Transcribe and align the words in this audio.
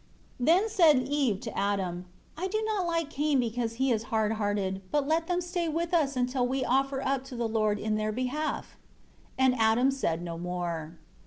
4 0.43 0.45
The 0.63 0.67
said 0.67 0.99
Eve 1.07 1.39
to 1.41 1.55
Adam, 1.55 2.05
"I 2.35 2.47
do 2.47 2.63
not 2.65 2.87
like 2.87 3.11
Cain 3.11 3.39
because 3.39 3.73
he 3.75 3.91
is 3.91 4.05
hard 4.09 4.31
hearted; 4.31 4.81
but 4.89 5.07
let 5.07 5.27
them 5.27 5.41
stay 5.41 5.69
with 5.69 5.93
us 5.93 6.15
until 6.15 6.47
we 6.47 6.65
offer 6.65 7.03
up 7.03 7.23
to 7.25 7.35
the 7.35 7.47
Lord 7.47 7.77
in 7.77 7.93
their 7.97 8.11
behalf." 8.11 8.77
5 9.37 9.45
And 9.45 9.55
Adam 9.59 9.91
said 9.91 10.23
no 10.23 10.39
more. 10.39 10.97